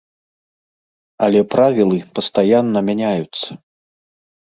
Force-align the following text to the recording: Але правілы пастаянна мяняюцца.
Але 1.27 1.41
правілы 1.57 1.97
пастаянна 2.19 2.79
мяняюцца. 2.91 3.49